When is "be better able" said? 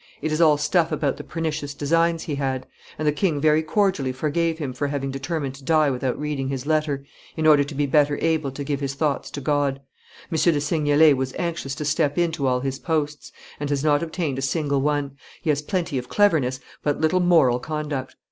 7.75-8.49